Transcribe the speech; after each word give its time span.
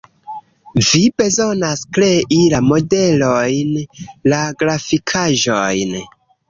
Vi 0.85 1.01
bezonas 1.21 1.83
krei 1.99 2.41
la 2.55 2.63
modelojn, 2.71 3.79
la 4.35 4.43
grafikaĵojn 4.65 5.99